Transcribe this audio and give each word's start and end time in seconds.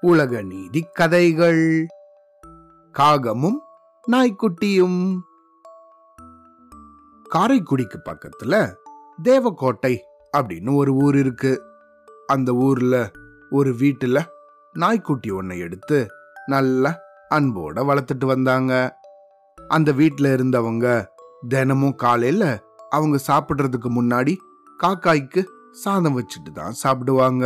உலக 0.00 0.42
நீதி 0.42 0.86
கதைகள். 0.92 1.86
காகமும் 2.98 3.60
நாய்க்குட்டியும். 4.12 5.18
காரைக்குடிக்கு 7.34 7.98
பக்கத்துல 8.04 8.74
தேவக்கோட்டை 9.22 9.98
அப்படின்னு 10.36 10.74
ஒரு 10.74 10.94
ஊர் 10.94 11.16
இருக்கு. 11.16 11.62
அந்த 12.26 12.52
ஊர்ல 12.52 13.10
ஒரு 13.50 13.70
வீட்டுல 13.70 14.24
நாய்க்குட்டி 14.72 15.30
ஒன்னை 15.30 15.58
எடுத்து 15.58 16.06
நல்லா 16.46 16.98
அன்போட 17.30 17.80
வளர்த்துட்டு 17.82 18.24
வந்தாங்க. 18.24 19.00
அந்த 19.68 19.92
வீட்டில் 19.92 20.36
இருந்தவங்க 20.36 21.06
தினமும் 21.48 21.94
காலையில 21.94 22.62
அவங்க 22.90 23.18
சாப்பிடுறதுக்கு 23.26 23.88
முன்னாடி 23.88 24.36
காக்காய்க்கு 24.82 25.44
சாதம் 25.74 26.16
வச்சுட்டு 26.18 26.50
தான் 26.52 26.72
சாப்பிடுவாங்க. 26.72 27.44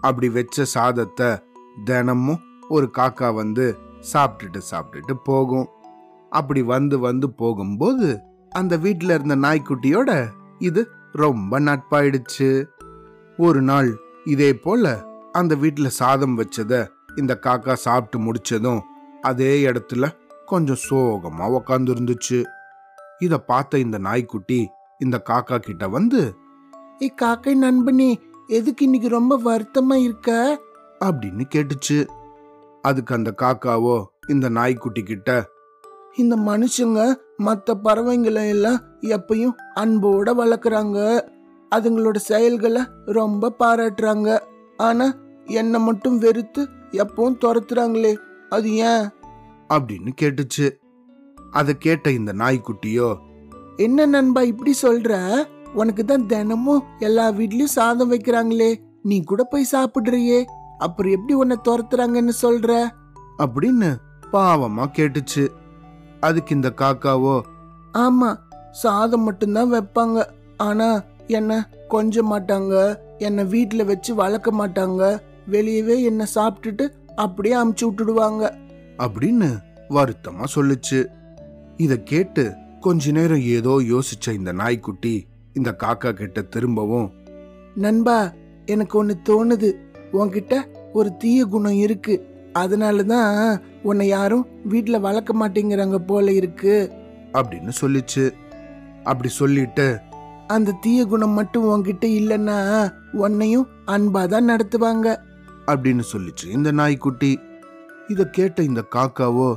அப்படி 0.00 0.28
வச்ச 0.28 0.64
சாதத்தை 0.64 1.28
தினமும் 1.84 2.42
ஒரு 2.68 2.90
காக்கா 2.98 3.34
வந்து 3.34 3.66
சாப்பிட்டுட்டு 4.12 4.60
சாப்பிட்டுட்டு 4.70 5.14
போகும். 5.24 5.68
அப்படி 6.30 6.62
வந்து 6.62 6.98
வந்து 6.98 7.30
போகும்போது 7.30 8.08
அந்த 8.52 8.76
வீட்டில் 8.76 9.10
இருந்த 9.10 9.36
நாய்க்குட்டியோட 9.36 10.10
இது 10.58 10.82
ரொம்ப 11.12 11.60
நட்பாயிடுச்சு. 11.60 12.64
ஒரு 13.38 13.62
நாள் 13.62 13.90
இதே 14.24 14.54
போல 14.54 14.94
அந்த 15.32 15.54
வீட்டில் 15.54 15.96
சாதம் 16.00 16.38
வச்சத 16.38 16.72
இந்த 17.16 17.38
காக்கா 17.46 17.72
சாப்பிட்டு 17.72 18.18
முடிச்சதும் 18.26 18.80
அதே 19.20 19.52
இடத்துல 19.70 20.08
கொஞ்சம் 20.46 20.82
சோகமா 20.88 21.46
உக்காந்து 21.58 21.92
இருந்துச்சு 21.94 22.38
இத 23.18 23.38
பார்த்த 23.38 23.78
இந்த 23.78 23.98
நாய்க்குட்டி 23.98 24.60
இந்த 24.98 25.22
காக்கா 25.28 25.56
கிட்ட 25.56 25.88
வந்து 25.88 26.20
ஏ 27.00 27.06
காக்கை 27.06 27.54
நண்பனே 27.54 28.20
எதுக்கு 28.46 28.84
இன்னைக்கு 28.84 29.08
ரொம்ப 29.08 29.38
வருத்தமா 29.38 29.94
இருக்க? 29.94 30.60
அப்படின்னு 31.04 31.42
கேட்டுச்சு. 31.54 32.06
அதுக்கு 32.82 33.14
அந்த 33.14 33.34
காக்காவோ 33.42 34.04
இந்த 34.28 34.48
நாய்க்குட்டி 34.48 35.02
கிட்ட 35.02 35.48
இந்த 36.16 36.36
மனுஷங்க 36.36 37.14
மற்ற 37.36 37.74
பறவைங்களை 37.84 38.48
எல்லாம் 38.48 38.80
எப்பயும் 39.00 39.54
அன்போட 39.74 40.30
வளர்க்குறாங்க. 40.34 41.28
அதுங்களோட 41.76 42.16
செயல்களை 42.16 42.82
ரொம்ப 43.06 43.54
பாராட்டுறாங்க. 43.58 44.40
ஆனா 44.76 45.14
என்னை 45.44 45.80
மட்டும் 45.80 46.18
வெறுத்து 46.18 46.68
எப்பவும் 46.90 47.38
துரத்துறாங்களே 47.40 48.16
அது 48.48 48.72
ஏன்? 48.72 49.08
அப்படின்னு 49.68 50.12
கேட்டுச்சு. 50.20 50.70
அதை 51.50 51.74
கேட்ட 51.78 52.10
இந்த 52.10 52.32
நாய்க்குட்டியோ 52.32 53.16
என்ன 53.76 54.06
நண்பா 54.06 54.42
இப்படி 54.42 54.74
சொல்ற? 54.82 55.44
உனக்கு 55.74 56.04
தான் 56.04 56.26
தினமும் 56.26 56.82
எல்லா 56.98 57.28
வீட்லயும் 57.30 57.64
சாதம் 57.64 58.12
வைக்கிறாங்களே. 58.12 58.80
நீ 59.02 59.22
கூட 59.22 59.44
போய் 59.44 59.66
சாப்பிடுறியே. 59.72 60.44
அப்புறம் 60.78 61.12
எப்படி 61.12 61.34
உன்னை 61.34 61.58
துரத்துறாங்கன்னு 61.64 62.32
சொல்ற? 62.42 62.88
அப்படின்னு 63.38 63.96
பாவமா 64.32 64.84
கேட்டுச்சு. 64.92 65.48
அதுக்கு 66.20 66.54
இந்த 66.54 66.72
காக்காவோ? 66.76 67.40
ஆமா 67.94 68.36
சாதம் 68.70 69.22
மட்டும்தான் 69.22 69.72
வைப்பாங்க. 69.72 70.24
ஆனா 70.56 71.02
என்ன 71.26 71.68
கொஞ்ச 71.88 72.22
மாட்டாங்க. 72.22 72.96
என்ன 73.18 73.42
வீட்ல 73.42 73.84
வச்சு 73.84 74.14
வளர்க்க 74.14 74.66
மாட்டாங்க. 74.66 75.20
வெளியவே 75.50 76.02
என்ன 76.02 76.26
சாப்பிட்டுட்டு 76.34 76.88
அப்படியே 77.16 77.54
அமுச்சு 77.54 77.82
விட்டுடுவாங்க. 77.82 78.50
அப்படின்னு 78.98 79.58
வருத்தமா 79.90 80.44
சொல்லுச்சு. 80.54 81.06
இத 81.76 81.96
கேட்டு 81.96 82.54
கொஞ்ச 82.80 83.10
நேரம் 83.10 83.40
ஏதோ 83.40 83.70
யோசிச்ச 83.70 84.32
இந்த 84.32 84.52
நாய்க்குட்டி 84.52 85.26
இந்த 85.54 85.76
காக்கா 85.78 86.12
கிட்ட 86.12 86.42
திரும்பவும் 86.42 87.12
நண்பா 87.74 88.32
எனக்கு 88.66 88.98
ஒன்னு 88.98 89.16
தோணுது. 89.28 89.72
உன்கிட்ட 90.12 90.62
ஒரு 90.92 91.16
தீய 91.16 91.44
குணம் 91.44 91.72
இருக்கு. 91.72 92.26
அதனால 92.52 93.02
தான் 93.02 93.60
உன்னை 93.82 94.08
யாரும் 94.08 94.46
வீட்ல 94.64 94.98
வளர்க்க 94.98 95.34
மாட்டேங்கிறாங்க 95.34 95.98
போல 95.98 96.32
இருக்கு. 96.32 96.92
அப்படின்னு 97.32 97.70
சொல்லிச்சு. 97.80 98.32
அப்படி 99.04 99.28
சொல்லிட்டு 99.28 99.98
அந்த 100.46 100.72
தீய 100.72 101.04
குணம் 101.04 101.30
மட்டும் 101.30 101.64
உன்கிட்ட 101.64 102.04
இல்லைன்னா 102.04 102.90
உன்னையும் 103.12 103.68
அன்பா 103.86 104.26
தான் 104.26 104.48
நடத்துவாங்க. 104.48 105.16
அப்படின்னு 105.66 106.02
சொல்லிச்சு 106.12 106.50
இந்த 106.52 106.72
நாய்க்குட்டி. 106.72 107.38
இத 108.08 108.26
கேட்ட 108.26 108.62
இந்த 108.62 108.84
காக்காவோ 108.94 109.54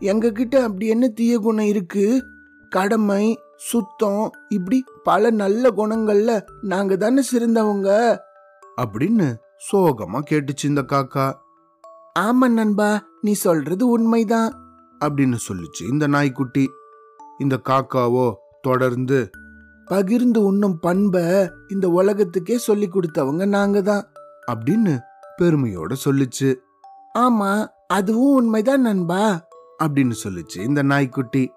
எங்க 0.00 0.30
கிட்ட 0.30 0.62
அப்படி 0.62 0.86
என்ன 0.86 1.08
தீய 1.08 1.38
குணம் 1.38 1.66
இருக்கு? 1.66 2.24
கடமை 2.70 3.38
சுத்தம் 3.56 4.30
இப்படி 4.48 4.84
பல 5.02 5.30
நல்ல 5.30 5.68
குணங்கள்ல 5.68 6.42
நாங்க 6.60 6.96
தானே 6.96 7.22
சிறந்தவங்க? 7.32 8.18
அப்படின்னு 8.76 9.36
சோகமா 9.72 10.22
கேட்டுச்சு 10.30 10.64
இந்த 10.64 10.82
காக்கா. 10.82 11.32
ஆமா 12.18 12.48
நண்பா 12.48 13.02
நீ 13.20 13.32
சொல்றது 13.32 13.88
உண்மைதான். 13.88 14.52
அப்படின்னு 15.04 15.36
சொல்லிச்சு 15.48 15.90
இந்த 15.90 16.06
நாய்க்குட்டி. 16.06 16.68
இந்த 17.38 17.60
காக்காவோ 17.68 18.34
தொடர்ந்து 18.60 19.30
பகிர்ந்து 19.84 20.44
உண்ணும் 20.44 20.78
பண்பை 20.78 21.22
இந்த 21.68 21.88
உலகத்துக்கே 21.88 22.58
சொல்லி 22.58 22.88
கொடுத்தவங்க 22.88 23.48
நாங்க 23.48 23.82
தான். 23.82 24.12
அப்படின்னு 24.52 24.98
பெருமையோட 25.38 25.94
சொல்லுச்சு. 26.04 26.54
ஆமா 27.18 27.66
அதுவும் 27.86 28.34
உண்மைதான் 28.34 28.80
நண்பா. 28.80 29.48
அப்படின்னு 29.82 30.12
சொல்லுச்சு 30.24 30.58
இந்த 30.58 30.82
நாய்க்குட்டி. 30.82 31.50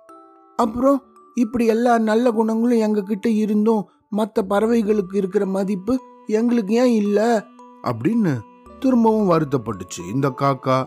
அப்புறம் 0.55 1.03
இப்படி 1.33 1.65
எல்லா 1.65 1.97
நல்ல 1.97 2.31
குணங்களும் 2.31 2.77
எங்க 2.77 3.01
கிட்ட 3.01 3.29
இருந்தும் 3.29 3.89
மற்ற 4.09 4.41
பறவைகளுக்கு 4.49 5.15
இருக்கிற 5.15 5.45
மதிப்பு 5.45 5.99
எங்களுக்கு 6.27 6.73
ஏன் 6.73 6.91
இல்ல? 6.91 7.45
அப்படின்னு 7.83 8.39
திரும்பவும் 8.79 9.29
வருத்தப்பட்டுச்சு 9.29 10.13
இந்த 10.13 10.29
காக்கா. 10.29 10.85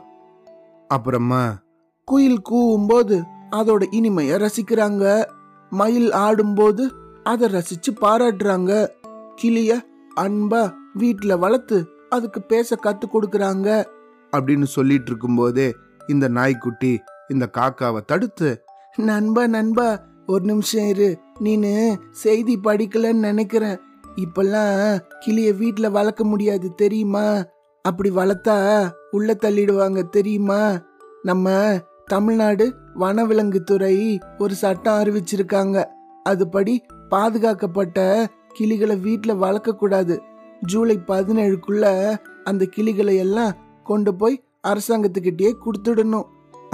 அப்புறமா 0.89 1.59
குயில் 2.05 2.43
கூவும்போது 2.51 3.23
அதோட 3.51 3.87
இனிமைய 3.91 4.49
ரசிக்கிறாங்க. 4.49 5.25
மயில் 5.71 6.13
ஆடும்போது 6.13 6.93
அதை 7.25 7.49
ரசிச்சு 7.49 7.91
பாராட்டுறாங்க. 8.01 8.87
கிளிய 9.35 9.87
அன்பா 10.17 10.73
வீட்ல 10.95 11.37
வளர்த்து 11.37 11.87
அதுக்கு 12.09 12.43
பேச 12.43 12.79
கத்து 12.83 13.03
கொடுக்கறாங்க. 13.13 13.85
அப்படின்னு 14.33 14.63
சொல்லிட்டு 14.63 15.05
இருக்கும்போதே 15.07 15.75
இந்த 16.07 16.29
நாய்க்குட்டி 16.29 17.01
இந்த 17.29 17.51
காக்காவை 17.59 18.01
தடுத்து 18.05 18.65
நண்பா 18.97 19.47
நண்பா 19.47 20.03
ஒரு 20.27 20.45
நிமிஷம் 20.45 20.89
இரு. 20.89 21.19
நீனு 21.41 21.97
செய்தி 22.11 22.59
படிக்கலன்னு 22.65 23.13
நினைக்கிறேன். 23.13 23.79
இப்பெல்லாம் 24.17 24.99
கிளிய 25.21 25.53
வீட்டில் 25.53 25.91
வளர்க்க 25.91 26.25
முடியாது 26.25 26.75
தெரியுமா? 26.75 27.45
அப்படி 27.83 28.11
வளர்த்தா 28.11 28.89
உள்ள 29.11 29.37
தள்ளிடுவாங்க 29.41 30.09
தெரியுமா? 30.09 30.81
நம்ம 31.23 31.77
தமிழ்நாடு 32.05 32.75
வனவிலங்குத்துறை 32.95 34.19
ஒரு 34.39 34.55
சட்டம் 34.55 35.03
அறிவிச்சிருக்காங்க. 35.03 35.85
அதுபடி 36.29 36.79
பாதுகாக்கப்பட்ட 37.09 38.27
கிளிகளை 38.53 38.97
வீட்டில் 38.97 39.37
வளர்க்க 39.37 39.75
கூடாது. 39.75 40.23
ஜூலை 40.61 40.99
பதினேழுக்குள்ள 41.07 42.15
அந்த 42.45 42.65
கிளிகளை 42.65 43.17
எல்லாம் 43.17 43.57
கொண்டு 43.85 44.15
போய் 44.15 44.45
அரசாங்கத்துக்கிட்டே 44.69 45.55
கொடுத்துடணும். 45.65 46.25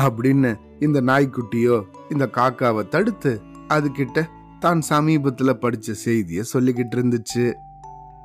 அப்படின்னு 0.03 0.55
இந்த 0.85 0.99
நாய்க்குட்டியோ 1.01 1.77
இந்த 2.11 2.25
காக்காவை 2.37 2.83
தடுத்து 2.89 3.33
அதுகிட்ட 3.69 4.25
தான் 4.61 4.81
சமீபத்துல 4.89 5.51
படிச்ச 5.63 5.95
செய்திய 6.05 6.41
சொல்லிக்கிட்டு 6.53 6.95
இருந்துச்சு. 6.97 7.45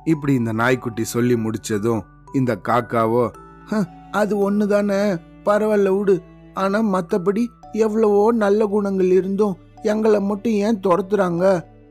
இப்படி 0.04 0.32
இந்த 0.34 0.52
நாய்க்குட்டி 0.52 1.04
சொல்லி 1.04 1.36
முடிச்சதும் 1.44 2.02
இந்த 2.34 2.52
காக்காவோ 2.68 3.24
அது 3.70 3.86
அது 4.20 4.34
ஒண்ணுதானே? 4.44 5.00
பரவாயில்ல 5.44 5.90
விடு. 5.98 6.14
ஆனா 6.54 6.78
மத்தபடி 6.94 7.42
எவ்வளவோ 7.72 8.22
நல்ல 8.32 8.66
குணங்கள் 8.66 9.10
இருந்தும் 9.10 9.56
எங்களை 9.82 10.20
மட்டும் 10.20 10.56
ஏன் 10.66 10.80
துரத்துறாங்க? 10.86 11.44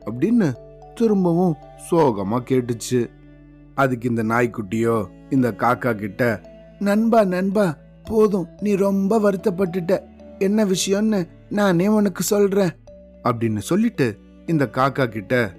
அப்படின்னு 0.08 0.48
திரும்பவும் 0.94 1.54
சோகமா 1.90 2.38
கேட்டுச்சு. 2.50 3.00
அதுக்கு 3.74 4.08
இந்த 4.08 4.22
நாய்க்குட்டியோ 4.34 4.96
இந்த 5.30 5.48
காக்கா 5.62 5.92
கிட்ட 5.94 6.22
நண்பா 6.78 7.20
நண்பா 7.34 7.66
போதும். 8.04 8.46
நீ 8.60 8.70
ரொம்ப 8.86 9.12
வருத்தப்பட்டுட்ட. 9.24 9.94
என்ன 10.38 10.64
விஷயம்னு 10.64 11.28
நானே 11.48 11.88
உனக்கு 11.88 12.22
சொல்றேன் 12.22 12.70
அப்படின்னு 13.24 13.58
சொல்லிட்டு 13.58 14.16
இந்த 14.46 14.70
காக்கா 14.72 15.06
கிட்ட 15.06 15.54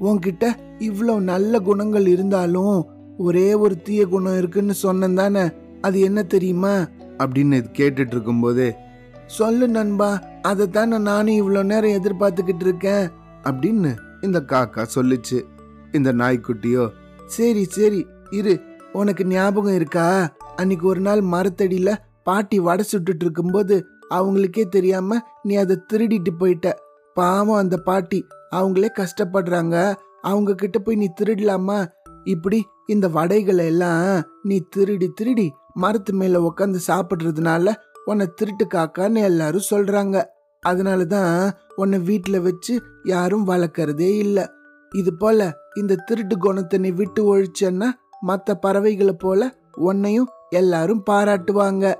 உன்கிட்ட 0.00 0.44
இவ்வளவு 0.78 1.20
நல்ல 1.20 1.60
குணங்கள் 1.60 2.06
இருந்தாலும் 2.06 2.86
ஒரே 3.16 3.54
ஒரு 3.54 3.82
தீய 3.82 4.06
குணம் 4.06 4.38
இருக்குன்னு 4.38 4.74
சொன்னேன் 4.74 5.14
தானே 5.14 5.50
அது 5.80 6.00
என்ன 6.00 6.22
தெரியுமா? 6.22 6.88
அப்படின்னு 7.18 7.54
இது 7.54 7.68
கேட்டுட்டு 7.72 8.10
இருக்கும்போதே 8.10 8.74
சொல்லு 9.26 9.68
நண்பா 9.68 10.20
அதை 10.42 10.68
தானே 10.68 10.98
நானும் 10.98 11.34
இவ்வளவு 11.34 11.64
நேரம் 11.64 12.02
எதிர்பார்த்துக்கிட்டு 12.02 12.60
இருக்கேன் 12.60 13.10
அப்படின்னு 13.44 13.96
இந்த 14.22 14.40
காக்கா 14.40 14.86
சொல்லுச்சு. 14.94 15.42
இந்த 15.92 16.12
நாய்க்குட்டியோ 16.12 16.90
சரி 17.26 17.64
சரி 17.64 18.06
இரு 18.30 18.60
உனக்கு 18.92 19.26
ஞாபகம் 19.26 19.74
இருக்கா? 19.74 20.34
அன்னைக்கு 20.56 20.86
ஒரு 20.86 21.00
நாள் 21.00 21.20
மரத்தடியில 21.20 21.94
பாட்டி 22.22 22.58
வடை 22.58 22.84
சுட்டுட்டு 22.92 23.24
இருக்கும்போது 23.24 23.86
அவங்களுக்கே 24.14 24.68
தெரியாம 24.68 25.18
நீ 25.42 25.54
அதை 25.54 25.76
திருடிட்டு 25.92 26.32
போயிட்ட. 26.40 26.72
பாவம் 27.14 27.58
அந்த 27.58 27.76
பாட்டி. 27.76 28.26
அவங்களே 28.50 28.88
கஷ்டப்படுறாங்க. 28.98 29.94
அவங்க 30.22 30.54
கிட்ட 30.54 30.78
போய் 30.78 30.96
நீ 30.96 31.12
திருடலாமா? 31.20 31.86
இப்படி 32.24 32.66
இந்த 32.86 33.08
வடைகளை 33.08 33.66
எல்லாம் 33.66 34.22
நீ 34.42 34.60
திருடி 34.70 35.08
திருடி 35.08 35.52
மரத்து 35.74 36.12
மேல 36.12 36.52
உட்காந்து 36.52 36.78
சாப்பிட்றதுனால 36.86 37.74
உன்னை 38.04 38.26
திருட்டு 38.34 38.66
காக்கான்னு 38.74 39.22
எல்லாரும் 39.22 39.68
சொல்றாங்க. 39.70 40.24
அதனால 40.60 41.04
தான் 41.04 41.52
உன்னை 41.76 41.98
வீட்டில் 41.98 42.40
வச்சு 42.40 42.82
யாரும் 43.04 43.46
வளர்க்கறதே 43.46 44.10
இல்லை. 44.18 44.46
இது 44.90 45.14
போல 45.14 45.56
இந்த 45.74 45.96
திருட்டு 45.96 46.38
குணத்தை 46.38 46.78
நீ 46.78 46.90
விட்டு 46.90 47.20
ஒழிச்சன்னா 47.28 47.86
மற்ற 48.20 48.54
பறவைகளை 48.54 49.12
போல 49.12 49.54
உன்னையும் 49.78 50.28
எல்லாரும் 50.50 51.02
பாராட்டுவாங்க. 51.10 51.94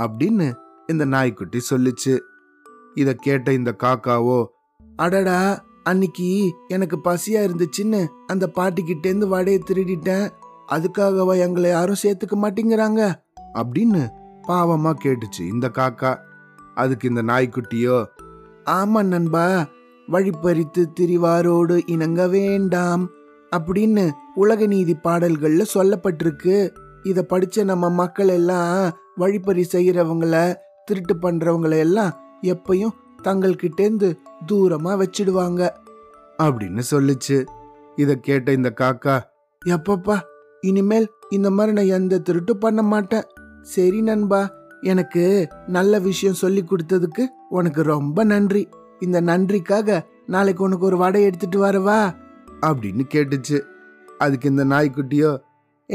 அப்படின்னு 0.00 0.54
இந்த 0.90 1.04
நாய்க்குட்டி 1.04 1.60
சொல்லுச்சு. 1.70 2.14
இத 2.94 3.14
கேட்ட 3.14 3.52
இந்த 3.52 3.72
காக்காவோ 3.82 4.38
அடடா 4.96 5.38
அன்னைக்கு 5.82 6.30
எனக்கு 6.68 6.96
பசியா 7.04 7.40
இருந்துச்சுன்னு 7.40 8.00
அந்த 8.26 8.50
பாட்டிக்கிட்டேருந்து 8.54 9.26
வடையை 9.28 9.62
திருடிட்டேன். 9.62 10.26
அதுக்காகவா 10.72 11.34
எங்களை 11.38 11.70
யாரும் 11.70 12.02
சேர்த்துக்க 12.02 12.36
மாட்டேங்கிறாங்க? 12.42 13.00
அப்படின்னு 13.54 14.02
பாவமா 14.48 14.92
கேட்டுச்சு 15.04 15.42
இந்த 15.52 15.70
காக்கா. 15.74 16.12
அதுக்கு 16.74 17.08
இந்த 17.08 17.22
நாய்க்குட்டியோ 17.22 17.96
ஆமா 18.70 19.02
நண்பா 19.04 19.46
வழிப்பறித்து 20.08 20.82
திரிவாரோடு 21.00 21.76
இணங்க 21.86 22.28
வேண்டாம் 22.28 23.08
அப்படின்னு 23.56 24.04
உலக 24.34 24.66
நீதி 24.66 24.94
பாடல்கள்ல 25.04 25.64
சொல்லப்பட்டிருக்கு. 25.74 26.56
இத 27.02 27.24
படிச்ச 27.30 27.64
நம்ம 27.64 27.90
மக்கள் 27.90 28.28
எல்லாம் 28.28 28.92
வழிப்பறி 29.16 29.64
செய்யறவங்கள 29.72 30.54
திருட்டு 30.90 31.14
பண்றவங்கள 31.14 31.78
எல்லாம் 31.78 32.12
எப்பயும் 32.42 32.94
தங்கள்கிட்டேந்து 33.24 34.08
தூரமா 34.52 34.92
வச்சிடுவாங்க. 35.02 35.68
அப்படின்னு 36.38 36.82
சொல்லுச்சு. 36.90 37.46
இத 37.96 38.14
கேட்ட 38.14 38.52
இந்த 38.52 38.72
காக்கா 38.80 39.20
எப்பப்பா 39.66 40.18
இனிமேல் 40.60 41.10
இந்த 41.28 41.50
மாதிரி 41.50 41.74
நான் 41.76 42.00
எந்த 42.00 42.18
திருட்டு 42.18 42.56
பண்ண 42.56 42.82
மாட்டேன். 42.82 43.22
சரி 43.62 44.02
நண்பா 44.02 44.50
எனக்கு 44.80 45.48
நல்ல 45.66 45.98
விஷயம் 45.98 46.34
சொல்லி 46.34 46.64
கொடுத்ததுக்கு 46.64 47.24
உனக்கு 47.48 47.82
ரொம்ப 47.82 48.24
நன்றி. 48.24 48.68
இந்த 48.98 49.20
நன்றிக்காக 49.20 50.02
நாளைக்கு 50.26 50.62
உனக்கு 50.64 50.84
ஒரு 50.84 50.96
வடை 50.96 51.22
எடுத்துட்டு 51.22 51.64
வரவா? 51.64 52.14
அப்படின்னு 52.66 53.02
கேட்டுச்சு. 53.14 53.60
அதுக்கு 54.18 54.48
இந்த 54.48 54.64
நாய்க்குட்டியோ 54.64 55.40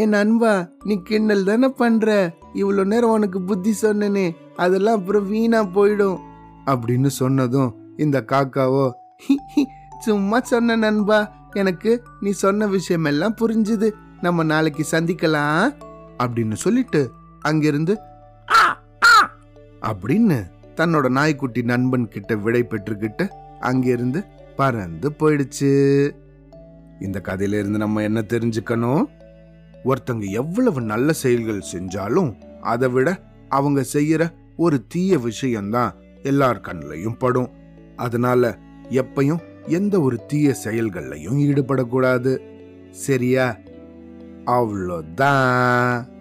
என் 0.01 0.11
அன்பா 0.11 0.53
நீ 0.83 0.95
கிண்டல் 1.01 1.43
தானே 1.43 1.67
பண்ற? 1.67 2.07
இவ்வளோ 2.53 2.83
நேரம் 2.85 3.09
உனக்கு 3.09 3.39
புத்தி 3.41 3.71
சொன்னனே 3.81 4.31
அதெல்லாம் 4.55 4.97
அப்புறம் 4.97 5.27
வீணா 5.29 5.59
போயிடும். 5.63 6.17
அப்படின்னு 6.65 7.11
சொன்னதும் 7.19 7.69
இந்த 7.97 8.23
காக்காவோ 8.27 8.91
சும்மா 9.99 10.39
சொன்ன 10.39 10.75
நண்பா 10.75 11.19
எனக்கு 11.51 12.03
நீ 12.19 12.31
சொன்ன 12.31 12.67
விஷயம் 12.67 13.03
எல்லாம் 13.03 13.35
புரிஞ்சுது. 13.41 13.91
நம்ம 14.21 14.43
நாளைக்கு 14.43 14.85
சந்திக்கலாம். 14.91 15.73
அப்படின்னு 16.17 16.53
சொல்லிட்டு 16.53 17.11
அங்கிருந்து 17.41 17.97
அப்படின்னு 19.81 20.39
தன்னோட 20.75 21.09
நாய்க்குட்டி 21.09 21.61
நண்பன் 21.61 22.07
கிட்ட 22.07 22.35
விடை 22.35 22.65
பெற்றுக்கிட்டு 22.69 23.27
அங்கிருந்து 23.59 24.23
பறந்து 24.55 25.09
போயிடுச்சு. 25.19 25.73
இந்த 26.99 27.21
கதையில 27.23 27.59
இருந்து 27.61 27.77
நம்ம 27.77 28.01
என்ன 28.01 28.19
தெரிஞ்சுக்கணும்? 28.27 29.03
ஒருத்தங்க 29.85 30.29
எவ்வளவு 30.29 30.81
நல்ல 30.81 31.13
செயல்கள் 31.13 31.63
செஞ்சாலும் 31.73 32.59
அதை 32.61 32.89
விட 32.89 33.21
அவங்க 33.49 33.85
செய்யற 33.93 34.33
ஒரு 34.57 34.87
தீய 34.87 35.17
விஷயம்தான் 35.17 35.95
எல்லார் 36.23 36.61
கண்ணிலையும் 36.61 37.17
படும். 37.17 37.49
அதனால 37.95 38.57
எப்பையும் 38.89 39.39
எந்த 39.67 40.01
ஒரு 40.01 40.25
தீய 40.25 40.55
செயல்கள்லையும் 40.63 41.37
ஈடுபடக்கூடாது. 41.37 42.39
சரியா? 42.91 43.57
அவ்வளோதான் 44.45 46.13